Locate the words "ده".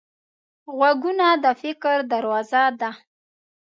2.79-2.91